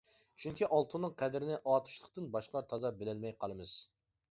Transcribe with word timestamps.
چۈنكى 0.45 0.69
ئالتۇننىڭ 0.77 1.13
قەدرىنى 1.19 1.59
ئاتۇشلۇقتىن 1.59 2.31
باشقىلار 2.39 2.67
تازا 2.73 2.95
بىلەلمەي 3.03 3.39
قالىمىز. 3.45 3.79